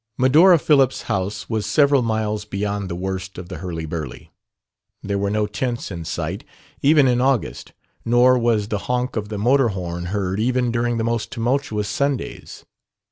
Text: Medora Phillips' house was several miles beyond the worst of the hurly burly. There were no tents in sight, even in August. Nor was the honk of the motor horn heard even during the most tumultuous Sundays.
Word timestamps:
Medora 0.17 0.57
Phillips' 0.57 1.03
house 1.03 1.47
was 1.47 1.63
several 1.63 2.01
miles 2.01 2.43
beyond 2.43 2.89
the 2.89 2.95
worst 2.95 3.37
of 3.37 3.49
the 3.49 3.57
hurly 3.59 3.85
burly. 3.85 4.31
There 5.03 5.19
were 5.19 5.29
no 5.29 5.45
tents 5.45 5.91
in 5.91 6.05
sight, 6.05 6.43
even 6.81 7.07
in 7.07 7.21
August. 7.21 7.73
Nor 8.03 8.39
was 8.39 8.69
the 8.69 8.79
honk 8.89 9.15
of 9.15 9.29
the 9.29 9.37
motor 9.37 9.67
horn 9.67 10.05
heard 10.05 10.39
even 10.39 10.71
during 10.71 10.97
the 10.97 11.03
most 11.03 11.29
tumultuous 11.31 11.87
Sundays. 11.87 12.65